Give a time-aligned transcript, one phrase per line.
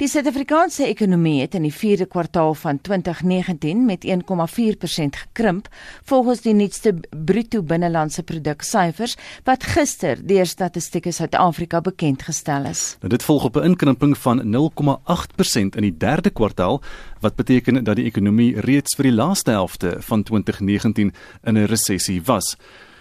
[0.00, 5.68] Die Suid-Afrikaanse ekonomie het in die 4de kwartaal van 2019 met 1,4% gekrimp,
[6.08, 12.96] volgens die nuutste bruto binnelandse produk syfers wat gister deur Statistiek Suid-Afrika bekend gestel is.
[13.04, 16.80] Nou dit volg op 'n inkrimping van 0,8% in die 3de kwartaal,
[17.20, 21.12] wat beteken dat die ekonomie reeds vir die laaste helfte van 2019
[21.44, 22.56] in 'n resessie was.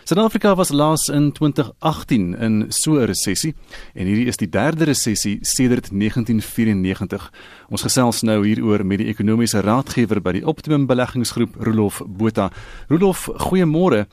[0.09, 3.53] Suid-Afrika was laas in 2018 in so 'n resessie
[3.93, 7.31] en hierdie is die derde resessie sedert 1994.
[7.69, 12.49] Ons gesels nou hieroor met die ekonomiese raadgewer by die Optimum Beleggingsgroep, Rolof Botha.
[12.87, 14.07] Rolof, goeiemôre.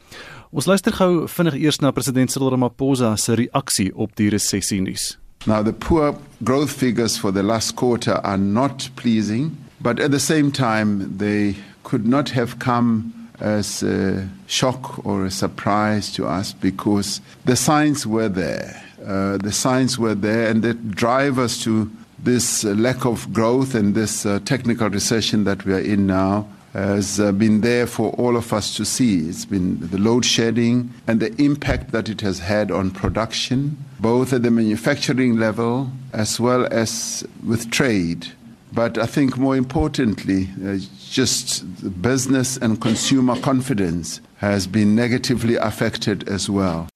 [0.51, 5.19] Ons luister gou vinnig eers na president Cyril Ramaphosa se reaksie op die resessie nuus.
[5.47, 10.21] Now the poor growth figures for the last quarter are not pleasing, but at the
[10.21, 16.53] same time they could not have come as a shock or a surprise to us
[16.53, 18.83] because the signs were there.
[19.05, 23.75] Uh, the signs were there, and that drive us to this uh, lack of growth
[23.75, 28.11] and this uh, technical recession that we are in now has uh, been there for
[28.13, 29.29] all of us to see.
[29.29, 34.35] It's been the load shedding and the impact that it has had on production, both
[34.35, 38.27] at the manufacturing level as well as with trade.
[38.73, 40.79] But I think more importantly, uh,
[41.11, 41.65] just
[42.03, 46.89] business and consumer confidence has been negatively affected as well.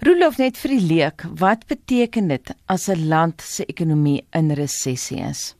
[0.00, 5.20] Rolof net vir die leek, wat beteken dit as 'n land se ekonomie in resessie
[5.20, 5.54] is?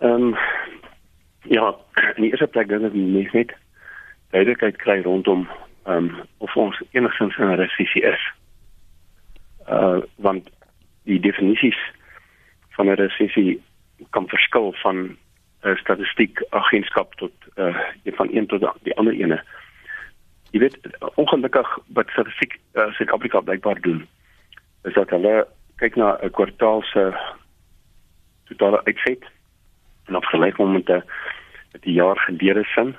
[0.00, 0.36] Ehm um,
[1.42, 1.74] ja,
[2.16, 3.54] in die eerste plek dink ek mens net
[4.34, 5.46] duidelikheid kry rondom
[5.86, 8.22] ehm um, of ons enigstens in 'n resessie is.
[9.68, 10.50] Uh want
[11.04, 11.78] die definisies
[12.76, 13.62] van 'n resessie
[14.10, 15.16] kan verskil van 'n
[15.62, 19.42] uh, statistiek agentskap tot uh van een tot die ander ene.
[20.50, 20.78] Jy weet
[21.14, 24.06] ongelukkig wat statistiek uh, Suid-Afrika blykbaar doen
[24.84, 27.12] is dat hulle kyk na 'n kwartaal se
[28.44, 29.22] totale uitset
[30.06, 31.02] en afgelyk hom met 'n
[31.72, 32.96] met die jaar gelede sin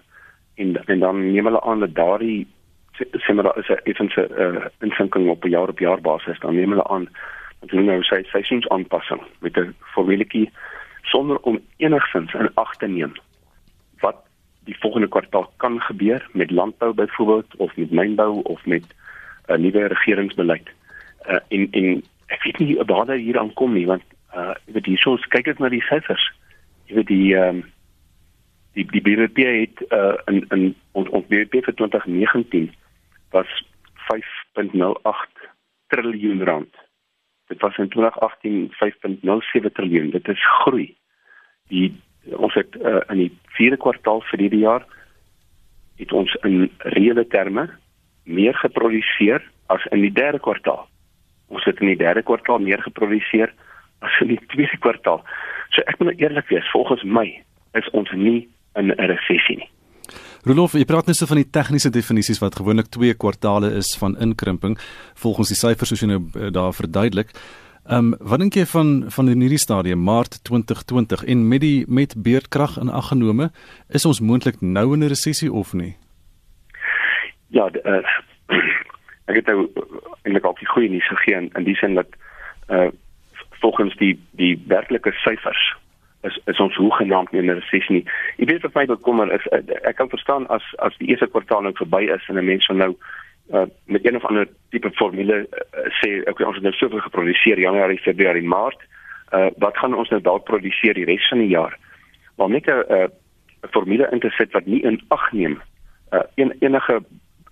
[0.56, 2.48] en en dan neem hulle aan dat daardie
[3.24, 6.70] sê maar is 'n effense uh, insinking op 'n jaar op jaar basis dan neem
[6.70, 7.08] hulle aan
[7.60, 10.52] dat hulle nou sy seisoensaanpassing met 'n formuletjie
[11.10, 13.14] sonder om enigsins in ag te neem
[14.04, 14.22] wat
[14.70, 18.84] die volgende kwartaal kan gebeur met landbou byvoorbeeld of met mynbou of met
[19.48, 20.68] 'n uh, nuwe regeringsbeleid.
[21.30, 24.04] Uh en en ek weet nie waar dit hier aankom nie want
[24.36, 26.26] uh jy weet hierso kyk ek na die syfers.
[26.86, 27.64] Jy weet die ehm um,
[28.74, 32.70] die die BBP het uh in in ons ons BBP vir 2019
[33.32, 33.50] was
[34.14, 35.50] 5.08
[35.88, 36.74] triljoen rand.
[37.48, 38.74] Dit was in 2018
[39.64, 40.10] 5.07 triljoen.
[40.10, 40.96] Dit is groei.
[41.70, 41.94] Die
[42.36, 44.86] ons het uh, in die vierde kwartaal vir hierdie jaar
[46.00, 47.70] het ons in reële terme
[48.24, 49.44] meer geproduseer
[49.74, 50.86] as in die derde kwartaal.
[51.50, 53.54] Ons het in die derde kwartaal meer geproduseer
[54.06, 55.24] as in die tweede kwartaal.
[55.74, 57.28] So ek moet eerlik wees, volgens my
[57.78, 59.70] is ons nie in 'n resessie nie.
[60.48, 64.18] Rolof, jy praat net so van die tegniese definisies wat gewoonlik twee kwartaale is van
[64.18, 64.78] inkrimping
[65.16, 67.34] volgens die syfers soos jy nou eh, daar verduidelik.
[67.90, 71.86] Ehm um, wat dink jy van van in hierdie stadium Maart 2020 en met die
[71.88, 73.48] met beerdkrag in ag genome
[73.90, 75.96] is ons moontlik nou in 'n resessie of nie?
[77.48, 78.06] Ja, uh,
[79.30, 79.70] ek het nou
[80.22, 82.08] eintlik al die goeie nuus gegee in, in die sin dat
[82.68, 82.92] uh
[83.60, 85.76] volgens die die werklike syfers
[86.22, 88.06] is is ons hoegenaamd nie in 'n resessie nie.
[88.38, 91.62] Jy weet wat my bekommer is eh, ek kan verstaan as as die eerste kwartaal
[91.62, 92.96] nou verby is en 'n mens van nou
[93.54, 98.00] uh, met een of ander tipe formule uh, sê ons het nou soveel geproduseer Januarie,
[98.00, 98.82] Februarie, Maart.
[99.34, 101.78] Uh, wat gaan ons nou dalk produseer die res van die jaar?
[102.38, 103.10] Maar net 'n
[103.64, 105.62] 'n formule in te sit wat nie in ag neem
[106.12, 107.04] uh, en enige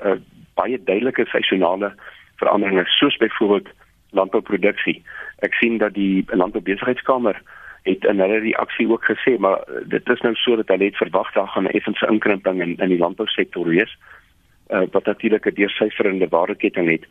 [0.06, 0.16] uh,
[0.53, 1.94] baie duidelike seisonale
[2.36, 3.69] veranderinge soos byvoorbeeld
[4.09, 5.03] landbouproduksie.
[5.40, 7.41] Ek sien dat die landboubesigheidskamer
[7.84, 10.97] het in hulle reaksie ook gesê maar eh, dit is nou so dat hulle het
[10.97, 14.27] verwag daar gaan 'n effense inkrimping in in die landbousektor wees uh,
[14.68, 17.06] wat natuurlik 'n deursyferende waardeketting het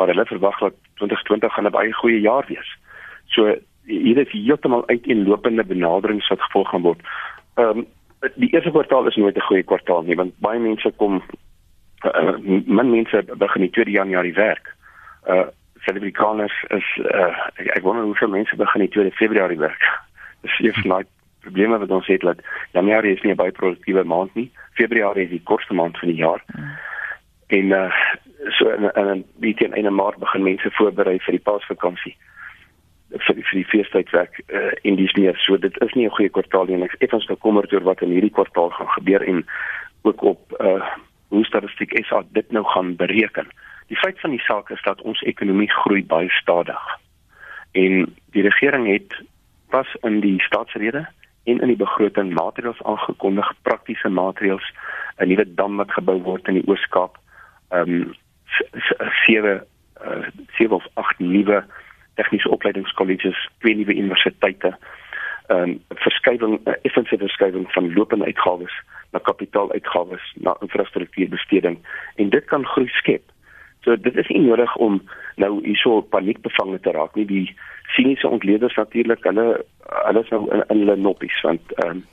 [0.00, 2.78] maar hulle verwag dat 2020 gaan 'n baie goeie jaar wees.
[3.26, 7.00] So hier is heeltemal uiteenlopende benaderings wat gevolg gaan word.
[7.54, 7.86] Ehm um,
[8.34, 11.22] die eerste kwartaal is nooit 'n goeie kwartaal nie want baie mense kom
[12.04, 14.74] uh, min mense begin die 2 Januarie werk.
[15.26, 15.46] Uh
[15.80, 19.84] Suid-Afrikaners is uh, ek, ek wonder hoeveel mense begin die 2 Februarie werk
[20.58, 21.06] dis van die
[21.40, 22.38] probleme wat ons het dat
[22.72, 24.50] Januarie is nie 'n baie produktiewe maand nie.
[24.72, 26.42] Februarie is die kortste maand van die jaar.
[27.50, 27.90] En uh
[28.56, 32.14] so en en die teen einde Maart begin mense voorberei vir die Paasvakansie
[33.10, 36.70] vir vir die feestydwerk uh, in die meer so dit is nie 'n goeie kwartaal
[36.70, 39.44] nie ek is effens bekommerd oor wat in hierdie kwartaal gaan gebeur en
[40.02, 40.86] ook op uh
[41.30, 43.46] hoe statistiek SA dit nou gaan bereken.
[43.86, 46.82] Die feit van die saak is dat ons ekonomie groei baie stadig.
[47.72, 49.14] En die regering het
[49.70, 51.06] was in die staatsrede
[51.44, 54.72] en in die begroting maatreëls aangekondig, praktiese maatreëls,
[55.18, 57.18] 'n nuwe dam wat gebou word in die Oos-Kaap,
[57.70, 58.14] ehm um,
[59.24, 59.66] sewe
[60.04, 60.26] uh,
[60.56, 61.64] sewe of agt nuwe
[62.14, 64.76] tegniese opleidingskolleges, twee nuwe universiteite,
[65.48, 68.74] ehm um, verskywing, 'n uh, effense verskywing van lopende uitgawes
[69.10, 71.78] na kapitaaluitgawes, na infrastruktuurbesteding
[72.14, 73.22] en dit kan groei skep.
[73.82, 75.00] So dit is nie nodig om
[75.36, 77.26] nou hierso paniekbevange te raak nie.
[77.26, 77.56] Die
[77.96, 79.64] siniese ontleeders natuurlik, hulle
[80.06, 82.04] hulle is nou in, in hulle noppies want ehm um,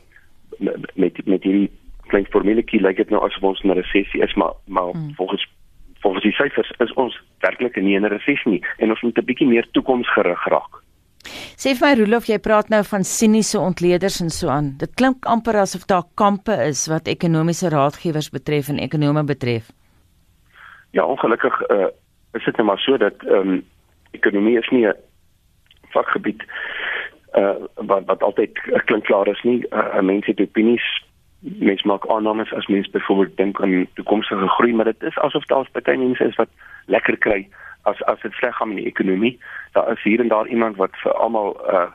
[0.95, 1.69] met met hierdie
[2.07, 5.13] klein formuletjie lyk dit nou asof ons in 'n resessie is, maar maar hmm.
[5.15, 5.47] volgens
[6.01, 9.25] volgens die syfers is ons werklik nie in 'n resessie nie en ons moet 'n
[9.25, 10.83] bietjie meer toekomsgerig raak.
[11.57, 14.75] Sê vir my Rolof, jy praat nou van siniese ontleeders en so aan.
[14.77, 19.71] Dit klink amper asof daar kampe is wat ekonomiese raadgewers betref en ekonome betref.
[20.91, 21.89] Ja, ongelukkig uh,
[22.33, 23.65] is dit net nou maar so dat ehm um,
[24.11, 24.95] ekonomie is nie 'n
[25.93, 26.43] vakgebied
[27.37, 29.65] uh wat wat altyd klink klaar is nie.
[29.69, 30.85] Uh, mense het opinies,
[31.39, 35.69] mens maak aannames as mens byvoorbeeld dink aan toekomstige groei, maar dit is asof daar
[35.71, 36.49] baie mense is wat
[36.85, 37.47] lekker kry
[37.81, 39.39] as as dit sleg gaan met die ekonomie.
[39.71, 41.89] Daar is hier en daar iemand wat vir almal uh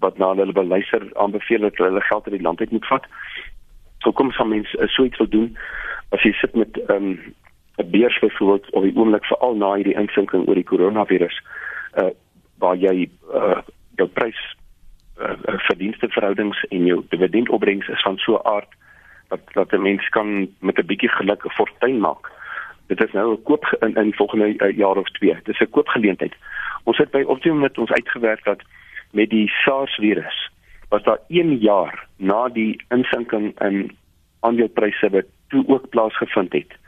[0.00, 3.04] wat na hulle beluister aanbeveel dat hulle geld uit die land uit moet vat.
[3.98, 5.56] So kom soms mense uh, so iets wil doen
[6.10, 7.18] as jy sit met um
[7.76, 11.42] 'n beurs byvoorbeeld op die oomblik veral na hierdie insinking oor die koronavirus
[12.00, 12.10] uh
[12.58, 13.60] waar jy uh
[13.96, 14.40] jou prys
[15.20, 18.68] uh, verdienste verhoudings en jou dividendopbrengs is van so 'n aard
[19.28, 22.30] dat dat 'n mens kan met 'n bietjie geluk 'n fortuin maak.
[22.86, 25.34] Dit is nou 'n koop in in volgende uh, jaar of twee.
[25.34, 26.34] Dit is 'n koopgeleentheid.
[26.84, 28.62] Ons het by Optimum met ons uitgewerk dat
[29.10, 30.50] met die SARS virus
[30.88, 33.96] was daar 1 jaar na die insinking in
[34.40, 36.78] aandelepryse wat toe ook plaasgevind het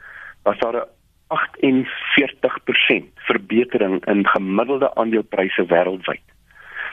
[0.42, 0.88] was daar 'n
[1.28, 6.31] 48% verbetering in gemiddelde aandelepryse wêreldwyd.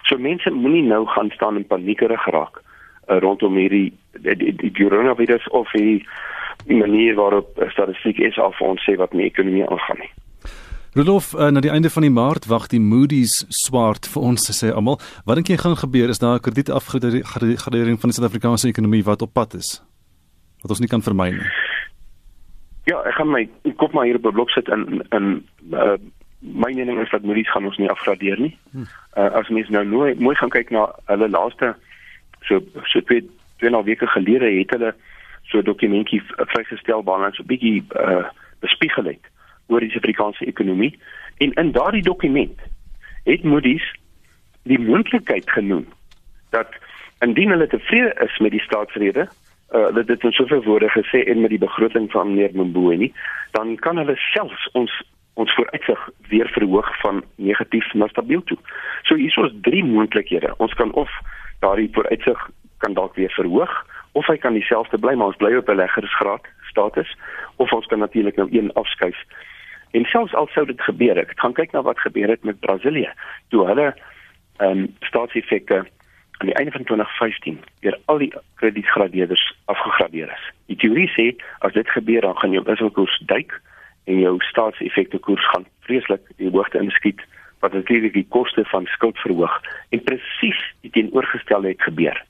[0.04, 2.62] So mense moenie nou gaan staan in paniekerig geraak
[3.10, 6.06] uh, rondom hierdie die, die, die coronavirus of die
[6.68, 10.12] manier waarop statistiek is vir ons sê wat met die ekonomie aangaan nie.
[10.98, 14.72] Rudolf, uh, na die einde van die maart wag die Moody's swart vir ons sê
[14.74, 16.10] almal, wat dink jy gaan gebeur?
[16.10, 19.82] Is daar 'n kredietafgradering van die Suid-Afrikaanse ekonomie wat op pad is?
[20.62, 21.50] Wat ons nie kan vermy nie.
[22.90, 23.48] Ja, ek gaan my
[23.78, 25.98] kop maar hier op 'n blok sit in in uh,
[26.40, 28.58] my mening is dat Moody's gaan ons nie afgradeer nie.
[28.74, 31.76] Uh, as mens nou mooi mooi gaan kyk na hulle laaste
[32.48, 33.26] so so twee
[33.60, 34.94] twee nou weke gelede het hulle
[35.44, 38.26] so 'n dokumentjie vrygestel waarna so 'n bietjie uh,
[38.60, 39.24] bespiegel het
[39.68, 41.00] oor die Suid-Afrikaanse ekonomie
[41.38, 42.60] en in daardie dokument
[43.24, 43.96] het Moody's
[44.64, 45.86] die moontlikheid genoem
[46.50, 46.68] dat
[47.20, 49.28] indien hulle tevrede is met die staatsrede
[49.72, 53.14] uh, dat dit in soveel woorde gesê en met die begroting van meneer Mbowe nie,
[53.52, 55.04] dan kan hulle selfs ons
[55.40, 58.58] ons vooruitsig weer verhoog van negatief na stabiel toe.
[59.08, 60.54] So hier is ons drie moontlikhede.
[60.58, 61.12] Ons kan of
[61.64, 62.50] daardie vooruitsig
[62.84, 63.74] kan dalk weer verhoog
[64.12, 67.16] of hy kan dieselfde bly maar ons bly op 'n leggersgraad status
[67.56, 69.24] of ons kan natuurlik nou een afskuif.
[69.92, 73.12] En selfs al sou dit gebeur, ek gaan kyk na wat gebeur het met Brasilië.
[73.50, 73.96] Toe hulle
[74.58, 75.86] ehm um, staatseffekte
[76.38, 80.46] aan die einde van 2015 deur al die kredietgradeerders afgegradeer is.
[80.66, 83.62] Die teorie sê as dit gebeur dan gaan jou wisselkoers duik
[84.04, 87.22] en jou staatseffekte koers gaan vreeslik die hoogte inskiet
[87.60, 89.56] wat natuurlik die koste van skuld verhoog
[89.90, 92.24] en presies die teenoorgestelde het gebeur.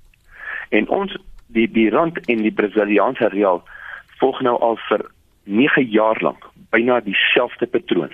[0.69, 1.15] En ons
[1.47, 3.63] die die rand en die Brasiliaanse real
[4.21, 5.05] volg nou al vir
[5.43, 8.13] 9 jaar lank byna dieselfde patroon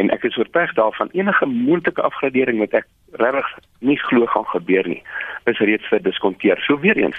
[0.00, 2.88] en ek is oortuig daarvan enige moontlike afgradering wat ek
[3.20, 3.50] regtig
[3.80, 5.02] nie glo gaan gebeur nie
[5.50, 6.60] is reeds verdiskonteer.
[6.62, 7.18] So weer eens,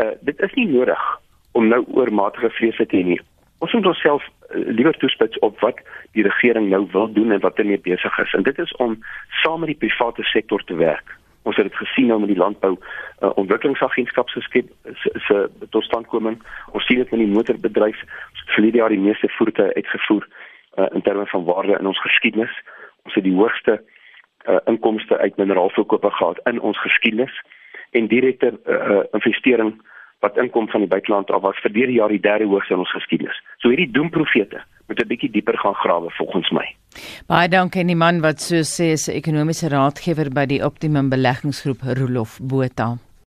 [0.00, 1.02] uh, dit is nie nodig
[1.52, 3.20] om nou oormatige vrese te hê nie.
[3.62, 5.78] Ons moet onsself uh, liewer toespits op wat
[6.16, 8.96] die regering nou wil doen en wat hulle besig is en dit is om
[9.42, 11.14] saam met die private sektor te werk.
[11.42, 14.70] Ons het dit gesien nou met die landbou uh, ontwikkelingsagentskap se skep
[15.26, 15.38] se
[15.70, 16.40] totstandkoming.
[16.74, 18.02] Ons sien dit met die motorbedryf.
[18.42, 22.54] Het vir die meeste voertuie uitgevoer uh, in terme van waarde in ons geskiedenis.
[23.06, 27.42] Ons het die hoogste uh, inkomste uit mineraalverkope gehad in ons geskiedenis
[27.90, 29.74] en direkte uh, investering
[30.22, 32.94] wat inkom van die buiteland af was vir die jaar die derde hoogste in ons
[32.94, 33.38] geskiedenis.
[33.58, 36.66] So hierdie doemprofete moet 'n bietjie dieper gaan grawe volgens my.
[37.26, 41.10] Baie dankie aan die man wat so sê is 'n ekonomiese raadgewer by die Optimum
[41.10, 42.98] Beleggingsgroep Rolof Botha.